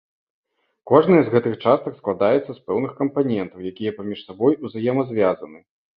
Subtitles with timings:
[0.91, 5.59] Кожная з гэтых частак складаецца з пэўных кампанентаў, якія паміж сабой узаемазвязаны.